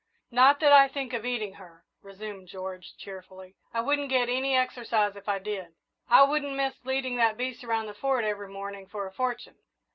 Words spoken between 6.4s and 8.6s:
miss leading that beast around the Fort every